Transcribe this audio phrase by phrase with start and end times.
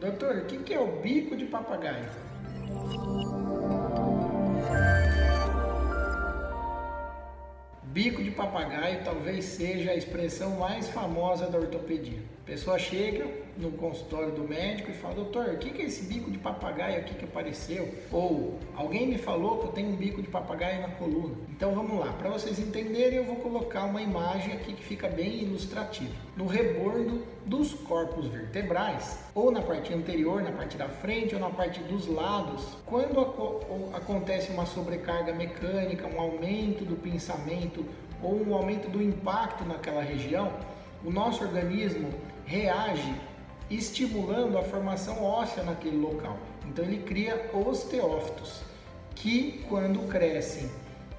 [0.00, 2.04] Doutor, o que é o bico de papagaio?
[7.98, 12.20] Bico de papagaio talvez seja a expressão mais famosa da ortopedia.
[12.44, 13.26] A pessoa chega
[13.58, 17.14] no consultório do médico e fala: Doutor, o que é esse bico de papagaio aqui
[17.14, 17.92] que apareceu?
[18.12, 21.34] Ou alguém me falou que eu tenho um bico de papagaio na coluna.
[21.50, 25.42] Então vamos lá, para vocês entenderem, eu vou colocar uma imagem aqui que fica bem
[25.42, 26.14] ilustrativa.
[26.36, 31.50] No rebordo dos corpos vertebrais, ou na parte anterior, na parte da frente ou na
[31.50, 33.20] parte dos lados, quando
[33.92, 37.84] acontece uma sobrecarga mecânica, um aumento do pensamento
[38.22, 40.52] ou um aumento do impacto naquela região,
[41.04, 42.12] o nosso organismo
[42.44, 43.14] reage
[43.70, 46.36] estimulando a formação óssea naquele local.
[46.66, 48.62] Então ele cria osteófitos,
[49.14, 50.70] que quando crescem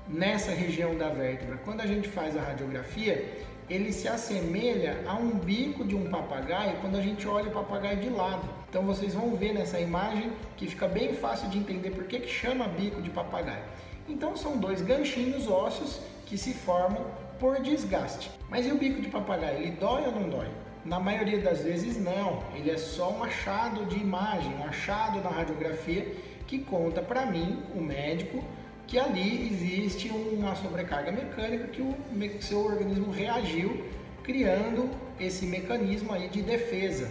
[0.08, 5.30] nessa região da vértebra, quando a gente faz a radiografia, ele se assemelha a um
[5.30, 8.50] bico de um papagaio quando a gente olha o papagaio de lado.
[8.68, 12.30] Então vocês vão ver nessa imagem que fica bem fácil de entender por que, que
[12.30, 13.64] chama bico de papagaio.
[14.08, 16.00] Então são dois ganchinhos ósseos
[16.30, 17.06] que se formam
[17.40, 18.30] por desgaste.
[18.50, 19.58] Mas e o bico de papagaio?
[19.58, 20.48] Ele dói ou não dói?
[20.86, 25.30] Na maioria das vezes não, ele é só um achado de imagem, um achado na
[25.30, 26.16] radiografia
[26.48, 28.44] que conta para mim, o médico,
[28.88, 33.86] que ali existe uma sobrecarga mecânica que o seu organismo reagiu,
[34.24, 37.10] criando esse mecanismo aí de defesa,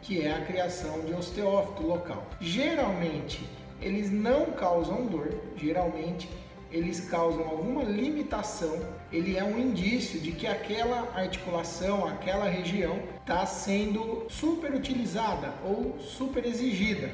[0.00, 2.24] que é a criação de osteófito local.
[2.40, 3.46] Geralmente,
[3.80, 6.28] eles não causam dor, geralmente
[6.70, 8.78] eles causam alguma limitação,
[9.10, 15.98] ele é um indício de que aquela articulação, aquela região está sendo super utilizada ou
[15.98, 17.10] super exigida.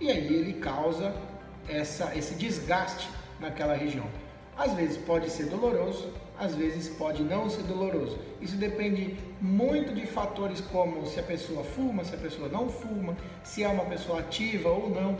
[0.00, 1.14] E aí ele causa
[1.68, 4.06] essa, esse desgaste naquela região.
[4.56, 8.18] Às vezes pode ser doloroso, às vezes pode não ser doloroso.
[8.40, 13.16] Isso depende muito de fatores como se a pessoa fuma, se a pessoa não fuma,
[13.42, 15.16] se é uma pessoa ativa ou não.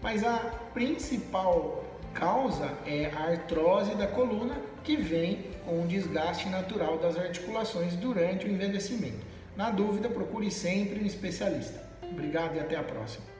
[0.00, 0.38] Mas a
[0.72, 7.94] principal causa é a artrose da coluna, que vem com o desgaste natural das articulações
[7.96, 9.26] durante o envelhecimento.
[9.56, 11.82] Na dúvida, procure sempre um especialista.
[12.02, 13.33] Obrigado e até a próxima.